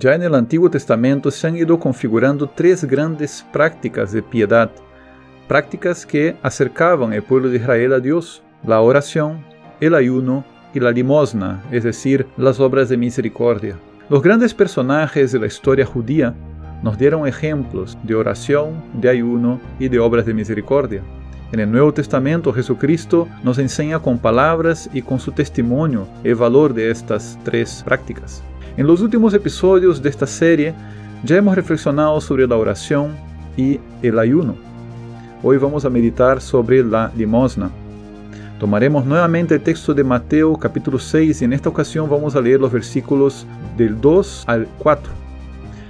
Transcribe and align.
Ya 0.00 0.14
en 0.14 0.22
el 0.22 0.34
Antiguo 0.34 0.70
Testamento 0.70 1.30
se 1.30 1.46
han 1.46 1.58
ido 1.58 1.78
configurando 1.78 2.48
tres 2.48 2.86
grandes 2.86 3.44
prácticas 3.52 4.12
de 4.12 4.22
piedad, 4.22 4.70
prácticas 5.46 6.06
que 6.06 6.38
acercaban 6.42 7.12
al 7.12 7.22
pueblo 7.22 7.50
de 7.50 7.58
Israel 7.58 7.92
a 7.92 8.00
Dios, 8.00 8.42
la 8.66 8.80
oración, 8.80 9.44
el 9.78 9.94
ayuno 9.94 10.42
y 10.72 10.80
la 10.80 10.90
limosna, 10.90 11.62
es 11.70 11.84
decir, 11.84 12.26
las 12.38 12.60
obras 12.60 12.88
de 12.88 12.96
misericordia. 12.96 13.76
Los 14.08 14.22
grandes 14.22 14.54
personajes 14.54 15.32
de 15.32 15.38
la 15.38 15.48
historia 15.48 15.84
judía 15.84 16.34
nos 16.82 16.96
dieron 16.96 17.26
ejemplos 17.26 17.98
de 18.02 18.14
oración, 18.14 18.82
de 18.94 19.10
ayuno 19.10 19.60
y 19.78 19.88
de 19.88 19.98
obras 19.98 20.24
de 20.24 20.32
misericordia. 20.32 21.02
En 21.52 21.60
el 21.60 21.70
Nuevo 21.70 21.92
Testamento 21.92 22.54
Jesucristo 22.54 23.28
nos 23.44 23.58
enseña 23.58 23.98
con 23.98 24.18
palabras 24.18 24.88
y 24.94 25.02
con 25.02 25.20
su 25.20 25.32
testimonio 25.32 26.08
el 26.24 26.36
valor 26.36 26.72
de 26.72 26.90
estas 26.90 27.38
tres 27.44 27.82
prácticas. 27.84 28.42
En 28.80 28.86
los 28.86 29.02
últimos 29.02 29.34
episodios 29.34 30.02
de 30.02 30.08
esta 30.08 30.26
serie 30.26 30.72
ya 31.22 31.36
hemos 31.36 31.54
reflexionado 31.54 32.18
sobre 32.18 32.46
la 32.46 32.56
oración 32.56 33.14
y 33.54 33.78
el 34.00 34.18
ayuno. 34.18 34.54
Hoy 35.42 35.58
vamos 35.58 35.84
a 35.84 35.90
meditar 35.90 36.40
sobre 36.40 36.82
la 36.82 37.12
limosna. 37.14 37.70
Tomaremos 38.58 39.04
nuevamente 39.04 39.56
el 39.56 39.60
texto 39.60 39.92
de 39.92 40.02
Mateo 40.02 40.56
capítulo 40.56 40.98
6 40.98 41.42
y 41.42 41.44
en 41.44 41.52
esta 41.52 41.68
ocasión 41.68 42.08
vamos 42.08 42.34
a 42.34 42.40
leer 42.40 42.58
los 42.58 42.72
versículos 42.72 43.46
del 43.76 44.00
2 44.00 44.44
al 44.46 44.66
4. 44.78 45.12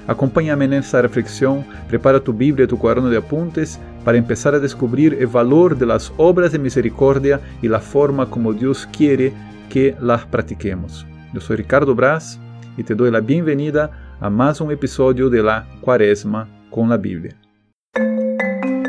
Acompáñame 0.09 0.65
en 0.65 0.73
esta 0.73 1.01
reflexión, 1.01 1.65
prepara 1.89 2.19
tu 2.19 2.33
Biblia, 2.33 2.67
tu 2.67 2.77
cuaderno 2.77 3.09
de 3.09 3.19
apuntes 3.19 3.79
para 4.05 4.19
empezar 4.19 4.57
a 4.57 4.59
descubrir 4.59 5.17
el 5.21 5.29
valor 5.29 5.79
de 5.79 5.87
las 5.87 6.13
obras 6.17 6.51
de 6.51 6.59
misericordia 6.59 7.41
y 7.63 7.69
la 7.69 7.79
forma 7.79 8.29
como 8.29 8.53
Dios 8.53 8.89
quiere 8.91 9.33
que 9.69 9.95
las 10.01 10.25
practiquemos. 10.27 11.07
Yo 11.33 11.41
soy 11.41 11.55
Ricardo 11.55 11.95
Braz 11.95 12.41
y 12.77 12.85
te 12.85 12.95
doy 12.95 13.11
la 13.11 13.21
bienvenida 13.21 14.17
a 14.21 14.31
más 14.31 14.61
un 14.61 14.71
episodio 14.71 15.29
de 15.29 15.43
la 15.43 15.67
Cuaresma 15.81 16.49
con 16.71 16.89
la 16.89 16.97
Biblia. 16.97 17.37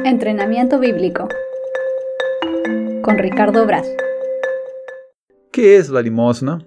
Entrenamiento 0.06 0.80
bíblico 0.80 1.28
con 3.02 3.18
Ricardo 3.18 3.66
Braz. 3.66 3.88
¿Qué 5.52 5.78
es 5.78 5.90
la 5.90 6.02
limosna? 6.02 6.60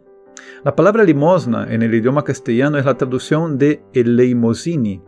La 0.65 0.75
palabra 0.75 1.05
limosna 1.05 1.67
en 1.71 1.83
el 1.83 1.95
idioma 1.95 2.25
castellano 2.25 2.79
es 2.79 2.85
la 2.85 2.97
traducción 2.97 3.59
de 3.59 3.83
eleimosini, 3.93 5.03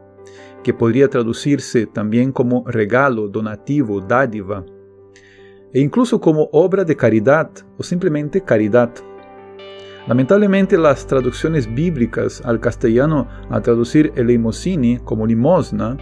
que 0.63 0.75
podría 0.75 1.09
traducirse 1.09 1.87
también 1.87 2.33
como 2.33 2.65
regalo, 2.67 3.29
donativo, 3.29 4.01
dádiva, 4.01 4.65
e 5.73 5.81
incluso 5.81 6.21
como 6.21 6.49
obra 6.53 6.85
de 6.85 6.97
caridad 6.97 7.51
o 7.79 7.83
simplemente 7.83 8.43
caridad. 8.43 8.91
Lamentablemente 10.07 10.79
las 10.79 11.05
traducciones 11.07 11.73
bíblicas 11.73 12.41
al 12.45 12.61
castellano 12.61 13.27
a 13.51 13.61
traducir 13.61 14.13
eleimosini 14.15 14.99
como 14.99 15.27
limosna 15.27 15.97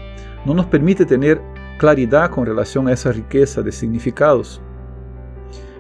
no 0.45 0.53
nos 0.53 0.67
permite 0.67 1.07
tener 1.07 1.41
claridad 1.79 2.31
con 2.31 2.45
relación 2.45 2.87
a 2.87 2.93
esa 2.93 3.13
riqueza 3.13 3.63
de 3.63 3.73
significados. 3.73 4.61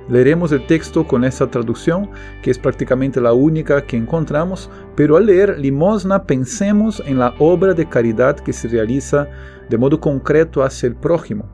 Leeremos 0.08 0.52
el 0.52 0.66
texto 0.66 1.06
con 1.06 1.24
esa 1.24 1.50
traducción, 1.50 2.10
que 2.42 2.50
es 2.50 2.58
prácticamente 2.58 3.20
la 3.20 3.32
única 3.32 3.84
que 3.84 3.96
encontramos, 3.96 4.70
pero 4.96 5.16
al 5.16 5.26
leer 5.26 5.58
limosna 5.58 6.24
pensemos 6.24 7.02
en 7.06 7.18
la 7.18 7.34
obra 7.38 7.74
de 7.74 7.88
caridad 7.88 8.36
que 8.36 8.52
se 8.52 8.68
realiza 8.68 9.28
de 9.68 9.78
modo 9.78 10.00
concreto 10.00 10.62
hacia 10.62 10.88
el 10.88 10.96
prójimo. 10.96 11.48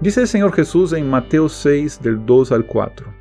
Dice 0.00 0.20
el 0.22 0.28
Señor 0.28 0.52
Jesús 0.52 0.92
en 0.92 1.08
Mateo 1.08 1.48
6 1.48 2.00
del 2.02 2.24
2 2.24 2.52
al 2.52 2.66
4. 2.66 3.17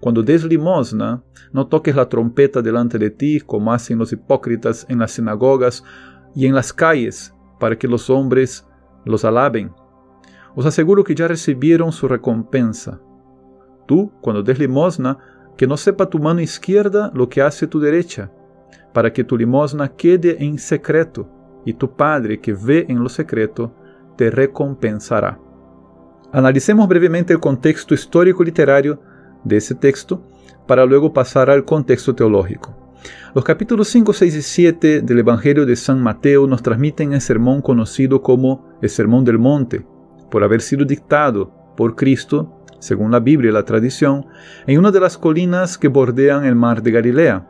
Cuando 0.00 0.22
des 0.22 0.44
limosna, 0.44 1.22
no 1.52 1.66
toques 1.66 1.94
la 1.94 2.08
trompeta 2.08 2.62
delante 2.62 2.98
de 2.98 3.10
ti 3.10 3.40
como 3.40 3.72
hacen 3.72 3.98
los 3.98 4.12
hipócritas 4.12 4.86
en 4.88 4.98
las 4.98 5.12
sinagogas 5.12 5.82
y 6.34 6.46
en 6.46 6.54
las 6.54 6.72
calles, 6.72 7.34
para 7.58 7.76
que 7.76 7.88
los 7.88 8.08
hombres 8.10 8.66
los 9.04 9.24
alaben. 9.24 9.72
Os 10.54 10.66
aseguro 10.66 11.04
que 11.04 11.14
ya 11.14 11.28
recibieron 11.28 11.92
su 11.92 12.08
recompensa. 12.08 13.00
Tú, 13.86 14.12
cuando 14.20 14.42
des 14.42 14.58
limosna, 14.58 15.18
que 15.56 15.66
no 15.66 15.76
sepa 15.76 16.08
tu 16.08 16.18
mano 16.18 16.40
izquierda 16.40 17.10
lo 17.14 17.28
que 17.28 17.42
hace 17.42 17.66
tu 17.66 17.80
derecha, 17.80 18.30
para 18.92 19.12
que 19.12 19.24
tu 19.24 19.36
limosna 19.36 19.88
quede 19.88 20.42
en 20.44 20.58
secreto, 20.58 21.28
y 21.64 21.72
tu 21.72 21.96
Padre 21.96 22.40
que 22.40 22.52
ve 22.52 22.86
en 22.88 23.02
lo 23.02 23.08
secreto 23.08 23.74
te 24.16 24.30
recompensará. 24.30 25.38
Analicemos 26.32 26.86
brevemente 26.88 27.32
el 27.32 27.40
contexto 27.40 27.94
histórico-literario 27.94 29.00
de 29.44 29.56
ese 29.56 29.74
texto 29.74 30.22
para 30.66 30.84
luego 30.84 31.12
pasar 31.12 31.50
al 31.50 31.64
contexto 31.64 32.14
teológico. 32.14 32.76
Los 33.34 33.44
capítulos 33.44 33.88
5, 33.88 34.12
6 34.12 34.34
y 34.34 34.42
7 34.42 35.02
del 35.02 35.18
Evangelio 35.18 35.64
de 35.64 35.76
San 35.76 36.02
Mateo 36.02 36.46
nos 36.46 36.62
transmiten 36.62 37.12
el 37.12 37.20
sermón 37.20 37.62
conocido 37.62 38.22
como 38.22 38.66
el 38.82 38.90
Sermón 38.90 39.24
del 39.24 39.38
Monte, 39.38 39.84
por 40.30 40.42
haber 40.42 40.60
sido 40.60 40.84
dictado 40.84 41.52
por 41.76 41.94
Cristo 41.94 42.58
según 42.78 43.10
la 43.10 43.20
Biblia 43.20 43.50
y 43.50 43.54
la 43.54 43.64
tradición, 43.64 44.26
en 44.66 44.78
una 44.78 44.90
de 44.90 45.00
las 45.00 45.18
colinas 45.18 45.78
que 45.78 45.88
bordean 45.88 46.44
el 46.44 46.54
mar 46.54 46.82
de 46.82 46.92
Galilea. 46.92 47.48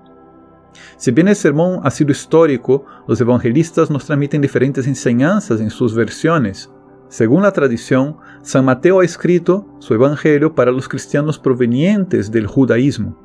Si 0.97 1.11
bien 1.11 1.29
el 1.29 1.37
sermón 1.37 1.81
ha 1.83 1.91
sido 1.91 2.13
histórico, 2.13 2.85
los 3.07 3.21
evangelistas 3.21 3.91
nos 3.91 4.05
transmiten 4.05 4.41
diferentes 4.41 4.87
enseñanzas 4.87 5.61
en 5.61 5.71
sus 5.71 5.95
versiones. 5.95 6.71
Según 7.09 7.43
la 7.43 7.53
tradición, 7.53 8.19
San 8.43 8.67
Mateo 8.67 9.01
ha 9.01 9.05
escrito 9.05 9.67
su 9.79 9.95
evangelio 9.95 10.55
para 10.55 10.71
los 10.71 10.89
cristianos 10.89 11.39
provenientes 11.39 12.31
del 12.31 12.47
judaísmo. 12.47 13.17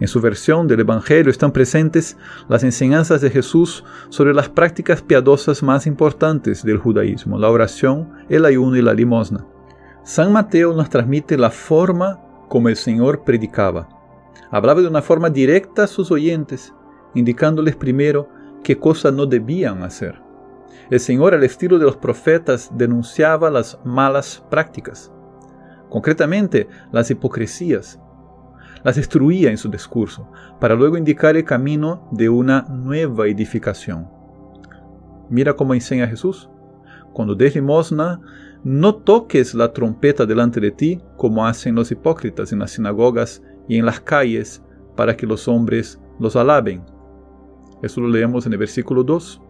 En 0.00 0.08
su 0.08 0.20
versión 0.20 0.66
del 0.66 0.80
Evangelio 0.80 1.30
están 1.30 1.52
presentes 1.52 2.16
las 2.48 2.64
enseñanzas 2.64 3.20
de 3.20 3.30
Jesús 3.30 3.84
sobre 4.08 4.34
las 4.34 4.48
prácticas 4.48 5.02
piadosas 5.02 5.62
más 5.62 5.86
importantes 5.86 6.64
del 6.64 6.78
judaísmo, 6.78 7.38
la 7.38 7.50
oración, 7.50 8.10
el 8.28 8.44
ayuno 8.44 8.76
y 8.76 8.82
la 8.82 8.94
limosna. 8.94 9.46
San 10.02 10.32
Mateo 10.32 10.74
nos 10.74 10.90
transmite 10.90 11.36
la 11.36 11.50
forma 11.50 12.20
como 12.48 12.68
el 12.68 12.76
Señor 12.76 13.22
predicaba. 13.22 13.88
Hablaba 14.50 14.80
de 14.80 14.88
una 14.88 15.02
forma 15.02 15.30
directa 15.30 15.84
a 15.84 15.86
sus 15.86 16.10
oyentes, 16.10 16.74
indicándoles 17.14 17.76
primero 17.76 18.28
qué 18.64 18.78
cosas 18.78 19.12
no 19.12 19.26
debían 19.26 19.82
hacer. 19.82 20.20
El 20.90 20.98
Señor, 20.98 21.34
al 21.34 21.44
estilo 21.44 21.78
de 21.78 21.84
los 21.84 21.96
profetas, 21.96 22.68
denunciaba 22.74 23.48
las 23.48 23.78
malas 23.84 24.44
prácticas, 24.50 25.12
concretamente 25.88 26.68
las 26.90 27.10
hipocresías. 27.12 28.00
Las 28.82 28.96
destruía 28.96 29.50
en 29.50 29.58
su 29.58 29.68
discurso, 29.68 30.28
para 30.58 30.74
luego 30.74 30.96
indicar 30.96 31.36
el 31.36 31.44
camino 31.44 32.08
de 32.10 32.28
una 32.28 32.62
nueva 32.62 33.28
edificación. 33.28 34.08
Mira 35.28 35.54
cómo 35.54 35.74
enseña 35.74 36.08
Jesús. 36.08 36.50
Cuando 37.12 37.36
des 37.36 37.54
limosna, 37.54 38.20
no 38.64 38.96
toques 38.96 39.54
la 39.54 39.72
trompeta 39.72 40.26
delante 40.26 40.60
de 40.60 40.70
ti 40.70 41.00
como 41.16 41.46
hacen 41.46 41.74
los 41.74 41.92
hipócritas 41.92 42.52
en 42.52 42.58
las 42.58 42.72
sinagogas 42.72 43.42
y 43.68 43.78
en 43.78 43.86
las 43.86 44.00
calles 44.00 44.62
para 44.96 45.16
que 45.16 45.26
los 45.26 45.46
hombres 45.46 46.00
los 46.18 46.34
alaben. 46.34 46.82
Eso 47.82 48.00
lo 48.00 48.08
leemos 48.08 48.46
en 48.46 48.52
el 48.52 48.58
versículo 48.58 49.04
2. 49.04 49.40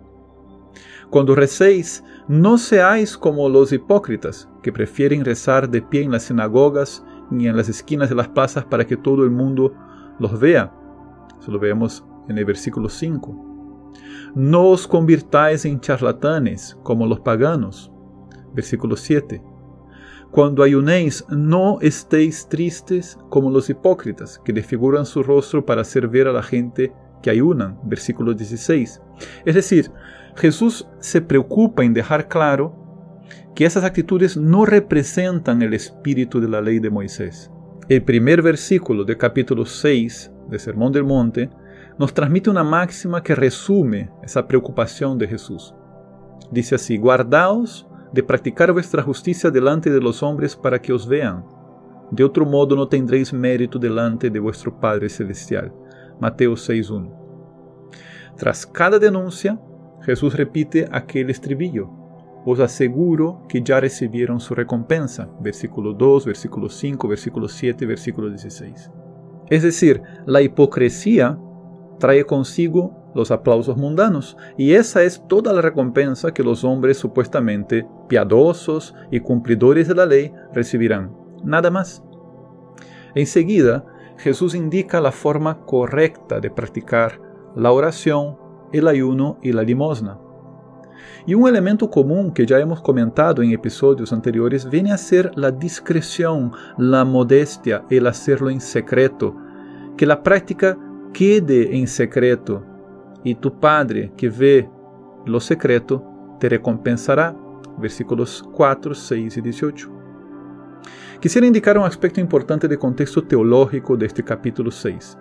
Cuando 1.11 1.35
recéis, 1.35 2.05
no 2.29 2.57
seáis 2.57 3.19
como 3.19 3.49
los 3.49 3.73
hipócritas, 3.73 4.49
que 4.63 4.73
prefieren 4.73 5.25
rezar 5.25 5.69
de 5.69 5.83
pie 5.83 6.03
en 6.03 6.13
las 6.13 6.25
sinagogas 6.25 7.05
ni 7.31 7.49
en 7.49 7.57
las 7.57 7.69
esquinas 7.69 8.09
de 8.09 8.15
las 8.15 8.29
plazas 8.29 8.65
para 8.65 8.87
que 8.87 8.97
todo 8.97 9.25
el 9.25 9.31
mundo 9.31 9.75
los 10.19 10.39
vea. 10.39 10.73
Eso 11.41 11.51
lo 11.51 11.59
vemos 11.59 12.05
en 12.29 12.39
el 12.39 12.45
versículo 12.45 12.89
5. 12.89 13.91
No 14.35 14.69
os 14.69 14.87
convirtáis 14.87 15.65
en 15.65 15.81
charlatanes 15.81 16.79
como 16.85 17.07
los 17.07 17.21
paganos 17.21 17.91
Versículo 18.53 18.97
7. 18.97 19.43
Cuando 20.31 20.63
ayunéis, 20.63 21.25
no 21.29 21.79
estéis 21.81 22.49
tristes 22.49 23.19
como 23.29 23.51
los 23.51 23.69
hipócritas, 23.71 24.41
que 24.45 24.53
desfiguran 24.53 25.07
su 25.07 25.23
rostro 25.23 25.65
para 25.65 25.83
hacer 25.83 26.09
ver 26.09 26.29
a 26.29 26.33
la 26.33 26.43
gente 26.43 26.93
que 27.23 27.31
ayunan. 27.31 27.79
Versículo 27.85 28.35
16. 28.35 29.01
Es 29.45 29.55
decir, 29.55 29.91
Jesús 30.37 30.89
se 31.01 31.21
preocupa 31.21 31.85
en 31.85 31.95
dejar 31.95 32.29
claro 32.29 32.77
que 33.55 33.67
esas 33.67 33.85
actitudes 33.85 34.37
no 34.37 34.65
representan 34.65 35.63
el 35.63 35.75
espíritu 35.75 36.41
de 36.41 36.49
la 36.49 36.61
ley 36.61 36.79
de 36.79 36.91
Moisés. 36.91 37.51
El 37.89 38.03
primer 38.03 38.41
versículo 38.41 39.05
del 39.05 39.19
capítulo 39.19 39.67
6 39.67 40.33
del 40.49 40.61
Sermón 40.61 40.93
del 40.93 41.05
Monte 41.05 41.51
nos 41.99 42.15
transmite 42.15 42.49
una 42.49 42.65
máxima 42.65 43.23
que 43.23 43.35
resume 43.35 44.11
esa 44.23 44.47
preocupación 44.47 45.19
de 45.19 45.29
Jesús. 45.29 45.75
Dice 46.51 46.77
así, 46.77 46.97
guardaos 46.97 47.87
de 48.13 48.23
practicar 48.23 48.73
vuestra 48.73 49.03
justicia 49.03 49.51
delante 49.51 49.91
de 49.91 50.01
los 50.01 50.23
hombres 50.23 50.57
para 50.57 50.81
que 50.81 50.93
os 50.93 51.07
vean. 51.07 51.45
De 52.11 52.25
otro 52.25 52.45
modo 52.45 52.75
no 52.75 52.89
tendréis 52.89 53.33
mérito 53.33 53.79
delante 53.79 54.31
de 54.31 54.41
vuestro 54.41 54.79
Padre 54.81 55.09
Celestial. 55.09 55.73
Mateo 56.21 56.53
6.1. 56.53 57.11
Tras 58.37 58.67
cada 58.67 58.99
denuncia, 58.99 59.61
Jesús 60.03 60.35
repite 60.35 60.89
aquel 60.91 61.31
estribillo. 61.31 61.91
Os 62.45 62.59
aseguro 62.61 63.43
que 63.49 63.63
ya 63.63 63.81
recibieron 63.81 64.41
su 64.41 64.55
recompensa. 64.55 65.29
Versículo 65.41 65.93
2, 65.93 66.27
versículo 66.27 66.69
5, 66.69 67.09
versículo 67.09 67.49
7, 67.49 67.87
versículo 67.87 68.29
16. 68.31 68.91
Es 69.51 69.63
decir, 69.63 70.03
la 70.27 70.41
hipocresía 70.41 71.39
trae 71.99 72.25
consigo 72.25 73.01
los 73.15 73.31
aplausos 73.31 73.77
mundanos, 73.77 74.37
y 74.57 74.73
esa 74.73 75.03
es 75.03 75.27
toda 75.27 75.53
la 75.53 75.61
recompensa 75.61 76.33
que 76.33 76.45
los 76.45 76.63
hombres 76.65 76.97
supuestamente 76.97 77.87
piadosos 78.09 78.95
y 79.11 79.21
cumplidores 79.21 79.89
de 79.89 79.95
la 79.97 80.07
ley 80.07 80.33
recibirán. 80.55 81.13
Nada 81.45 81.71
más. 81.71 82.03
Enseguida, 83.15 83.85
Jesús 84.23 84.55
indica 84.55 85.01
la 85.01 85.13
forma 85.13 85.61
correcta 85.65 86.41
de 86.41 86.51
practicar 86.51 87.19
la 87.57 87.73
oración, 87.73 88.37
el 88.71 88.87
ayuno 88.87 89.39
y 89.41 89.53
la 89.53 89.63
limosna. 89.63 90.19
Y 91.27 91.35
un 91.35 91.49
elemento 91.49 91.91
común 91.91 92.31
que 92.31 92.45
ya 92.45 92.59
hemos 92.59 92.83
comentado 92.83 93.43
en 93.43 93.53
episodios 93.53 94.13
anteriores 94.13 94.69
viene 94.69 94.93
a 94.93 94.99
ser 94.99 95.33
la 95.37 95.51
discreción, 95.51 96.53
la 96.77 97.07
modestia, 97.07 97.85
el 97.89 98.07
hacerlo 98.07 98.51
en 98.51 98.61
secreto, 98.61 99.35
que 99.97 100.05
la 100.05 100.23
práctica 100.23 100.79
quede 101.15 101.75
en 101.79 101.87
secreto 101.89 102.63
y 103.25 103.35
tu 103.35 103.59
Padre 103.59 104.13
que 104.19 104.29
ve 104.29 104.69
lo 105.25 105.41
secreto 105.41 106.05
te 106.39 106.51
recompensará. 106.51 107.35
Versículos 107.79 108.45
4, 108.53 108.95
6 108.95 109.37
y 109.39 109.41
18. 109.41 110.00
Quisiera 111.21 111.47
indicar 111.47 111.77
un 111.77 111.85
aspecto 111.85 112.19
importante 112.19 112.67
de 112.67 112.79
contexto 112.79 113.23
teológico 113.23 113.95
de 113.95 114.07
este 114.07 114.25
capítulo 114.25 114.71
6. 114.71 115.19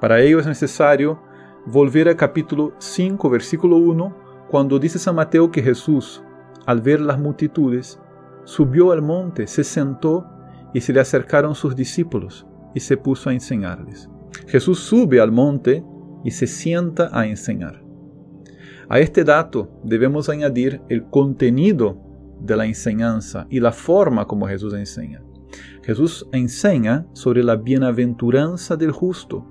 Para 0.00 0.20
ello 0.20 0.38
es 0.38 0.46
necesario 0.46 1.20
volver 1.66 2.08
al 2.08 2.14
capítulo 2.14 2.74
5, 2.78 3.28
versículo 3.28 3.76
1, 3.76 4.16
cuando 4.48 4.78
dice 4.78 5.00
San 5.00 5.16
Mateo 5.16 5.50
que 5.50 5.64
Jesús, 5.64 6.22
al 6.64 6.80
ver 6.80 7.00
las 7.00 7.18
multitudes, 7.18 7.98
subió 8.44 8.92
al 8.92 9.02
monte, 9.02 9.48
se 9.48 9.64
sentó 9.64 10.28
y 10.72 10.80
se 10.80 10.92
le 10.92 11.00
acercaron 11.00 11.56
sus 11.56 11.74
discípulos 11.74 12.46
y 12.72 12.78
se 12.78 12.96
puso 12.96 13.28
a 13.28 13.32
enseñarles. 13.32 14.08
Jesús 14.46 14.78
sube 14.78 15.20
al 15.20 15.32
monte 15.32 15.84
y 16.22 16.30
se 16.30 16.46
sienta 16.46 17.10
a 17.12 17.26
enseñar. 17.26 17.82
A 18.88 19.00
este 19.00 19.24
dato 19.24 19.80
debemos 19.82 20.28
añadir 20.28 20.82
el 20.88 21.02
contenido 21.10 22.05
de 22.40 22.56
la 22.56 22.66
enseñanza 22.66 23.46
y 23.50 23.60
la 23.60 23.72
forma 23.72 24.26
como 24.26 24.46
Jesús 24.46 24.74
enseña. 24.74 25.22
Jesús 25.82 26.28
enseña 26.32 27.06
sobre 27.12 27.42
la 27.42 27.56
bienaventuranza 27.56 28.76
del 28.76 28.90
justo. 28.90 29.46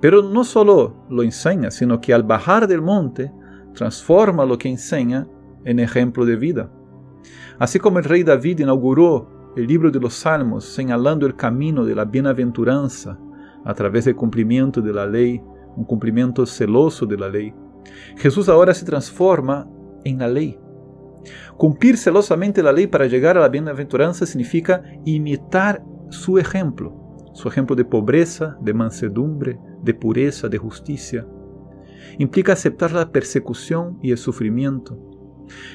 Pero 0.00 0.22
no 0.22 0.44
solo 0.44 1.04
lo 1.10 1.22
enseña, 1.22 1.70
sino 1.70 2.00
que 2.00 2.14
al 2.14 2.22
bajar 2.22 2.66
del 2.66 2.80
monte 2.80 3.32
transforma 3.74 4.44
lo 4.46 4.56
que 4.56 4.68
enseña 4.68 5.26
en 5.64 5.80
ejemplo 5.80 6.24
de 6.24 6.36
vida. 6.36 6.72
Así 7.58 7.78
como 7.78 7.98
el 7.98 8.04
rey 8.04 8.22
David 8.22 8.60
inauguró 8.60 9.52
el 9.56 9.66
libro 9.66 9.90
de 9.90 10.00
los 10.00 10.14
Salmos 10.14 10.64
señalando 10.64 11.26
el 11.26 11.34
camino 11.34 11.84
de 11.84 11.94
la 11.94 12.04
bienaventuranza 12.04 13.18
a 13.64 13.74
través 13.74 14.04
del 14.04 14.14
cumplimiento 14.14 14.80
de 14.80 14.92
la 14.92 15.06
ley, 15.06 15.42
un 15.76 15.84
cumplimiento 15.84 16.46
celoso 16.46 17.04
de 17.04 17.16
la 17.18 17.28
ley, 17.28 17.52
Jesús 18.16 18.48
ahora 18.48 18.74
se 18.74 18.84
transforma 18.84 19.68
en 20.04 20.18
la 20.18 20.28
ley. 20.28 20.58
Cumplir 21.56 21.96
celosamente 21.96 22.62
la 22.62 22.72
ley 22.72 22.86
para 22.86 23.06
llegar 23.06 23.36
a 23.36 23.40
la 23.40 23.48
bienaventuranza 23.48 24.26
significa 24.26 24.82
imitar 25.04 25.82
su 26.10 26.38
ejemplo, 26.38 27.30
su 27.34 27.48
ejemplo 27.48 27.76
de 27.76 27.84
pobreza, 27.84 28.56
de 28.60 28.74
mansedumbre, 28.74 29.58
de 29.82 29.94
pureza, 29.94 30.48
de 30.48 30.58
justicia, 30.58 31.26
implica 32.18 32.52
aceptar 32.52 32.92
la 32.92 33.10
persecución 33.10 33.98
y 34.02 34.10
el 34.10 34.18
sufrimiento. 34.18 34.98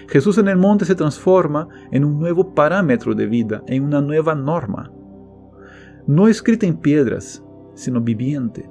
Jesús 0.07 0.37
en 0.37 0.47
el 0.47 0.57
monte 0.57 0.85
se 0.85 0.95
transforma 0.95 1.67
en 1.91 2.05
un 2.05 2.19
nuevo 2.19 2.53
parámetro 2.53 3.15
de 3.15 3.25
vida, 3.27 3.63
en 3.67 3.83
una 3.83 4.01
nueva 4.01 4.35
norma, 4.35 4.91
no 6.05 6.27
escrita 6.27 6.65
en 6.65 6.77
piedras, 6.77 7.43
sino 7.75 8.01
viviente. 8.01 8.69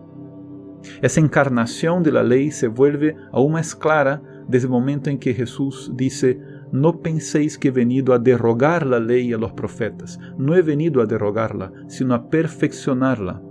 Esa 1.01 1.21
encarnación 1.21 2.03
de 2.03 2.13
la 2.13 2.23
ley 2.23 2.51
se 2.51 2.69
vuelve 2.69 3.17
aún 3.33 3.53
más 3.53 3.75
clara 3.75 4.23
desde 4.49 4.67
el 4.67 4.73
momento 4.73 5.09
en 5.09 5.19
que 5.19 5.33
Jesús 5.33 5.91
dice, 5.95 6.41
no 6.73 7.01
penséis 7.01 7.59
que 7.59 7.69
he 7.69 7.71
venido 7.71 8.15
a 8.15 8.19
derrogar 8.19 8.87
la 8.87 8.99
ley 8.99 9.33
a 9.33 9.39
los 9.39 9.53
profetas. 9.53 10.19
No 10.39 10.57
he 10.57 10.63
venido 10.63 11.03
a 11.03 11.07
derrogarla, 11.07 11.71
sino 11.87 12.15
a 12.15 12.31
perfeccionarla. 12.31 13.43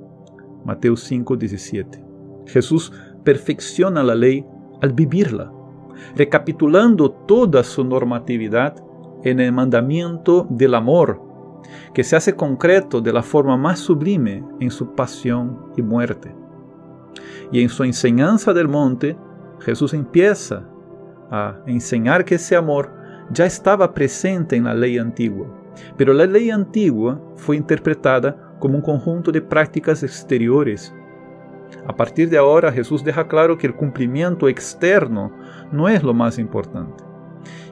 Mateo 0.66 0.98
5, 0.98 1.38
17. 1.38 2.04
Jesús 2.48 2.92
perfecciona 3.24 4.04
la 4.04 4.16
ley 4.16 4.44
al 4.82 4.94
vivirla, 4.94 5.54
recapitulando 6.16 7.12
toda 7.12 7.64
su 7.64 7.84
normatividad 7.84 8.76
en 9.24 9.40
el 9.40 9.52
mandamiento 9.52 10.48
del 10.50 10.74
amor, 10.74 11.22
que 11.94 12.04
se 12.04 12.16
hace 12.16 12.36
concreto 12.36 13.02
de 13.02 13.14
la 13.14 13.22
forma 13.22 13.56
más 13.56 13.80
sublime 13.80 14.44
en 14.60 14.72
su 14.72 14.96
pasión 14.96 15.68
y 15.78 15.84
muerte. 15.84 16.36
Y 17.52 17.62
en 17.62 17.70
su 17.70 17.84
enseñanza 17.84 18.52
del 18.52 18.68
monte, 18.68 19.16
Jesús 19.60 19.94
empieza 19.94 20.68
a 21.30 21.60
enseñar 21.68 22.26
que 22.26 22.36
ese 22.36 22.56
amor 22.56 23.01
ya 23.32 23.46
estaba 23.46 23.94
presente 23.94 24.56
en 24.56 24.66
la 24.66 24.74
ley 24.74 24.98
antigua, 24.98 25.48
pero 25.98 26.14
la 26.14 26.26
ley 26.26 26.50
antigua 26.50 27.22
fue 27.36 27.56
interpretada 27.58 28.56
como 28.60 28.76
un 28.76 28.82
conjunto 28.82 29.32
de 29.32 29.42
prácticas 29.42 30.04
exteriores 30.04 30.94
a 31.86 31.96
partir 31.96 32.30
de 32.30 32.38
ahora 32.38 32.72
Jesús 32.72 33.04
deja 33.04 33.28
claro 33.28 33.58
que 33.58 33.68
el 33.68 33.76
cumplimiento 33.76 34.48
externo 34.48 35.32
no 35.72 35.90
es 35.90 36.04
lo 36.04 36.14
más 36.14 36.38
importante. 36.38 37.04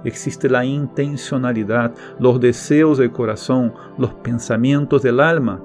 Existe 0.04 0.50
la 0.50 0.66
intencionalidad, 0.66 1.94
los 2.20 2.40
deseos 2.40 2.98
del 2.98 3.12
corazón, 3.12 3.74
los 3.98 4.14
pensamientos 4.16 5.04
del 5.04 5.20
alma. 5.20 5.62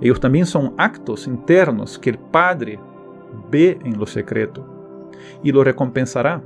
Ellos 0.00 0.20
también 0.20 0.46
son 0.46 0.74
actos 0.78 1.26
internos 1.26 1.98
que 1.98 2.10
el 2.10 2.18
Padre 2.18 2.78
ve 3.50 3.78
en 3.84 3.98
lo 3.98 4.06
secreto 4.06 5.10
y 5.42 5.52
lo 5.52 5.64
recompensará. 5.64 6.42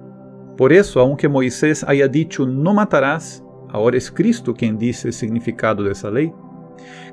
Por 0.59 0.73
eso, 0.73 0.99
aunque 0.99 1.29
Moisés 1.29 1.85
haya 1.87 2.09
dicho 2.09 2.45
no 2.45 2.75
matarás, 2.75 3.45
ahora 3.71 3.97
es 3.97 4.11
Cristo 4.11 4.53
quien 4.53 4.77
dice 4.77 5.07
el 5.07 5.15
significado 5.15 5.85
de 5.85 5.95
ley. 6.11 6.33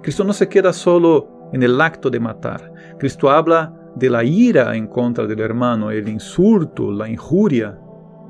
Cristo 0.02 0.24
no 0.24 0.34
se 0.34 0.50
queda 0.50 0.74
solo 0.74 1.50
en 1.54 1.62
el 1.62 1.80
acto 1.80 2.10
de 2.10 2.20
matar. 2.20 2.74
Cristo 2.98 3.30
habla 3.30 3.72
de 3.96 4.10
la 4.10 4.24
ira 4.24 4.76
en 4.76 4.88
contra 4.88 5.28
del 5.28 5.42
hermano, 5.42 5.92
el 5.92 6.10
insulto, 6.10 6.92
la 6.92 7.08
injuria, 7.08 7.80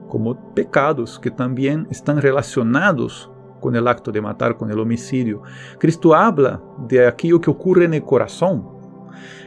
como 0.10 0.54
pecados 0.54 1.18
que 1.18 1.32
también 1.32 1.88
están 1.90 2.22
relacionados 2.22 3.32
con 3.62 3.74
el 3.74 3.88
acto 3.88 4.12
de 4.12 4.20
matar, 4.20 4.58
con 4.58 4.70
el 4.70 4.80
homicidio. 4.80 5.44
Cristo 5.80 6.14
habla 6.14 6.62
de 6.90 7.08
aquello 7.08 7.40
que 7.40 7.50
ocurre 7.50 7.86
en 7.86 7.94
el 7.94 8.04
corazón, 8.04 8.68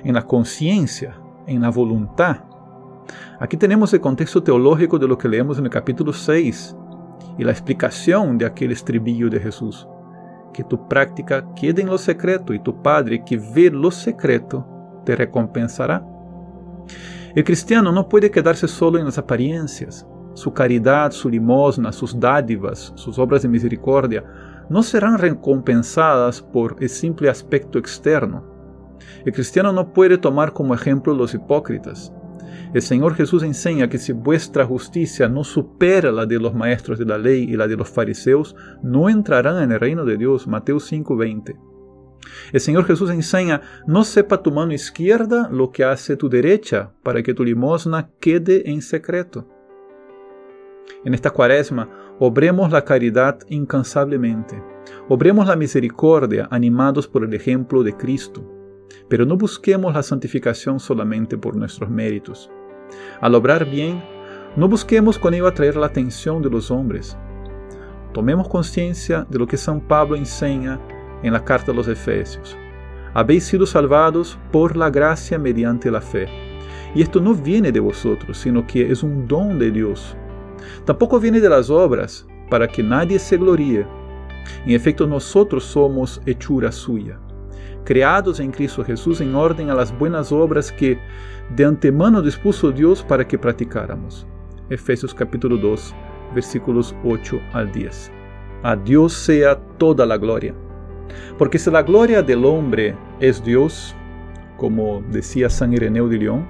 en 0.03 0.15
la 0.15 0.25
conciencia, 0.25 1.21
en 1.47 1.61
la 1.61 1.69
voluntad. 1.69 2.48
Aquí 3.41 3.57
tenemos 3.57 3.93
el 3.95 4.01
contexto 4.01 4.43
teológico 4.43 4.99
de 4.99 5.09
lo 5.09 5.17
que 5.17 5.29
leemos 5.29 5.59
en 5.59 5.65
el 5.65 5.71
capítulo 5.71 6.13
6 6.13 6.77
y 7.39 7.45
la 7.45 7.53
explicación 7.53 8.39
de 8.39 8.47
aquel 8.47 8.73
estribillo 8.73 9.31
de 9.31 9.41
Jesús. 9.41 9.89
Que 10.53 10.65
tu 10.65 10.89
práctica 10.89 11.47
quede 11.55 11.83
en 11.83 11.89
lo 11.89 11.99
secreto 11.99 12.53
y 12.53 12.59
tu 12.59 12.83
Padre 12.83 13.23
que 13.25 13.37
ve 13.37 13.71
lo 13.71 13.91
secreto 13.91 14.67
te 15.05 15.15
recompensará. 15.15 16.05
El 17.35 17.45
cristiano 17.45 17.93
no 17.93 18.09
puede 18.09 18.31
quedarse 18.31 18.67
solo 18.67 18.99
en 18.99 19.05
las 19.05 19.19
apariencias. 19.19 20.07
Su 20.35 20.53
caridad, 20.53 21.13
su 21.13 21.29
limosna, 21.29 21.93
sus 21.93 22.19
dádivas, 22.19 22.93
sus 22.97 23.19
obras 23.19 23.43
de 23.43 23.49
misericordia 23.49 24.25
no 24.69 24.83
serán 24.83 25.19
recompensadas 25.19 26.43
por 26.43 26.77
el 26.81 26.89
simple 26.89 27.29
aspecto 27.29 27.79
externo. 27.79 28.45
El 29.25 29.33
cristiano 29.33 29.73
no 29.73 29.93
puede 29.93 30.19
tomar 30.19 30.53
como 30.53 30.75
ejemplo 30.75 31.15
los 31.15 31.35
hipócritas. 31.35 32.13
El 32.75 32.83
Señor 32.83 33.15
Jesús 33.15 33.43
enseña 33.43 33.89
que 33.89 33.97
si 33.97 34.13
vuestra 34.13 34.67
justicia 34.67 35.27
no 35.29 35.43
supera 35.43 36.13
la 36.13 36.27
de 36.27 36.39
los 36.39 36.55
maestros 36.55 36.99
de 36.99 37.07
la 37.07 37.17
ley 37.17 37.45
y 37.45 37.57
la 37.57 37.67
de 37.67 37.77
los 37.77 37.89
fariseos, 37.89 38.55
no 38.83 39.09
entrarán 39.09 39.63
en 39.63 39.73
el 39.73 39.81
reino 39.81 40.05
de 40.05 40.19
Dios. 40.19 40.47
Mateo 40.47 40.79
5:20. 40.79 41.57
El 42.53 42.61
Señor 42.61 42.85
Jesús 42.85 43.11
enseña, 43.11 43.63
no 43.87 44.05
sepa 44.05 44.43
tu 44.43 44.53
mano 44.53 44.75
izquierda 44.75 45.49
lo 45.51 45.71
que 45.71 45.85
hace 45.85 46.17
tu 46.17 46.29
derecha, 46.29 46.93
para 47.03 47.23
que 47.23 47.33
tu 47.33 47.43
limosna 47.43 48.11
quede 48.21 48.71
en 48.71 48.83
secreto. 48.83 49.49
En 51.05 51.15
esta 51.15 51.31
cuaresma, 51.31 51.89
obremos 52.19 52.71
la 52.71 52.85
caridad 52.85 53.39
incansablemente, 53.49 54.63
obremos 55.09 55.47
la 55.47 55.57
misericordia 55.57 56.49
animados 56.51 57.09
por 57.09 57.25
el 57.25 57.33
ejemplo 57.33 57.83
de 57.83 57.97
Cristo, 57.97 58.45
pero 59.09 59.25
no 59.25 59.39
busquemos 59.39 59.95
la 59.95 60.03
santificación 60.03 60.81
solamente 60.81 61.39
por 61.39 61.57
nuestros 61.57 61.89
méritos. 61.89 62.51
Al 63.21 63.35
obrar 63.35 63.65
bien, 63.65 64.03
no 64.57 64.69
busquemos 64.69 65.19
con 65.19 65.35
ello 65.35 65.47
atraer 65.47 65.77
la 65.77 65.87
atención 65.87 66.43
de 66.43 66.51
los 66.51 66.71
hombres. 66.71 67.17
Tomemos 68.13 68.49
conciencia 68.49 69.27
de 69.29 69.39
lo 69.39 69.47
que 69.47 69.57
San 69.57 69.81
Pablo 69.81 70.17
enseña 70.17 70.81
en 71.23 71.33
la 71.33 71.45
carta 71.45 71.73
a 71.73 71.75
los 71.75 71.89
Efesios. 71.89 72.57
Habéis 73.15 73.45
sido 73.45 73.67
salvados 73.67 74.39
por 74.53 74.77
la 74.77 74.91
gracia 74.91 75.39
mediante 75.39 75.91
la 75.91 76.01
fe. 76.01 76.29
Y 76.95 77.03
esto 77.03 77.21
no 77.21 77.35
viene 77.35 77.71
de 77.71 77.81
vosotros, 77.81 78.39
sino 78.39 78.67
que 78.67 78.91
es 78.91 79.03
un 79.03 79.29
don 79.29 79.59
de 79.59 79.71
Dios. 79.71 80.17
Tampoco 80.85 81.21
viene 81.21 81.41
de 81.41 81.49
las 81.49 81.71
obras, 81.71 82.27
para 82.49 82.67
que 82.67 82.83
nadie 82.83 83.19
se 83.19 83.37
gloríe. 83.37 83.87
En 84.65 84.73
efecto, 84.73 85.07
nosotros 85.07 85.65
somos 85.65 86.21
hechura 86.25 86.73
suya, 86.73 87.19
creados 87.85 88.41
en 88.41 88.51
Cristo 88.51 88.85
Jesús 88.85 89.21
en 89.21 89.35
orden 89.35 89.71
a 89.71 89.75
las 89.75 89.97
buenas 89.99 90.33
obras 90.33 90.73
que 90.73 90.99
de 91.57 91.65
antemano 91.65 92.23
dispuso 92.23 92.71
Dios 92.71 93.03
para 93.03 93.27
que 93.27 93.39
practicáramos. 93.39 94.27
Efesios 94.71 95.15
capítulo 95.15 95.57
2, 95.57 95.95
versículos 96.35 96.95
8 97.05 97.41
al 97.53 97.73
10. 97.73 98.13
A 98.63 98.77
Dios 98.77 99.13
sea 99.13 99.57
toda 99.79 100.05
la 100.05 100.19
gloria. 100.19 100.55
Porque 101.39 101.59
si 101.59 101.71
la 101.71 101.83
gloria 101.83 102.23
del 102.23 102.45
hombre 102.45 102.97
es 103.21 103.43
Dios, 103.43 103.95
como 104.57 105.03
decía 105.11 105.49
San 105.49 105.73
Ireneo 105.73 106.09
de 106.09 106.19
León, 106.19 106.47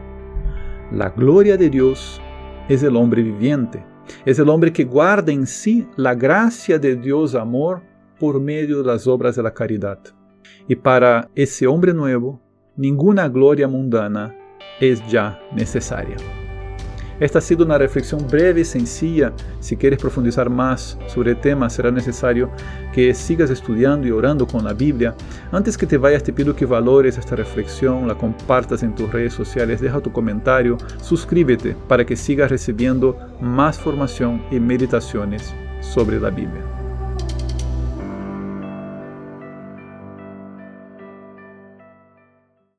la 0.90 1.10
gloria 1.10 1.56
de 1.56 1.70
Dios 1.70 2.20
es 2.68 2.82
el 2.82 2.96
hombre 2.96 3.22
viviente, 3.22 3.84
es 4.24 4.38
el 4.38 4.48
hombre 4.48 4.72
que 4.72 4.84
guarda 4.84 5.30
en 5.30 5.46
sí 5.46 5.86
la 5.96 6.14
gracia 6.14 6.78
de 6.78 6.96
Dios 6.96 7.34
amor 7.34 7.82
por 8.18 8.40
medio 8.40 8.78
de 8.78 8.84
las 8.84 9.06
obras 9.06 9.36
de 9.36 9.42
la 9.42 9.52
caridad. 9.52 10.00
Y 10.68 10.76
para 10.76 11.30
ese 11.34 11.66
hombre 11.66 11.94
nuevo, 11.94 12.40
ninguna 12.76 13.28
gloria 13.28 13.66
mundana 13.66 14.34
es 14.80 15.04
ya 15.08 15.40
necesaria. 15.52 16.16
Esta 17.20 17.40
ha 17.40 17.42
sido 17.42 17.64
una 17.64 17.78
reflexión 17.78 18.24
breve 18.28 18.60
y 18.60 18.64
sencilla. 18.64 19.32
Si 19.58 19.76
quieres 19.76 19.98
profundizar 19.98 20.48
más 20.48 20.96
sobre 21.08 21.32
el 21.32 21.40
tema, 21.40 21.68
será 21.68 21.90
necesario 21.90 22.50
que 22.92 23.12
sigas 23.12 23.50
estudiando 23.50 24.06
y 24.06 24.12
orando 24.12 24.46
con 24.46 24.62
la 24.62 24.72
Biblia. 24.72 25.16
Antes 25.50 25.76
que 25.76 25.86
te 25.86 25.98
vayas, 25.98 26.22
te 26.22 26.32
pido 26.32 26.54
que 26.54 26.64
valores 26.64 27.18
esta 27.18 27.34
reflexión, 27.34 28.06
la 28.06 28.14
compartas 28.14 28.84
en 28.84 28.94
tus 28.94 29.10
redes 29.10 29.32
sociales, 29.32 29.80
deja 29.80 30.00
tu 30.00 30.12
comentario, 30.12 30.78
suscríbete 31.00 31.74
para 31.88 32.06
que 32.06 32.14
sigas 32.14 32.50
recibiendo 32.50 33.16
más 33.40 33.80
formación 33.80 34.42
y 34.52 34.60
meditaciones 34.60 35.52
sobre 35.80 36.20
la 36.20 36.30
Biblia. 36.30 36.77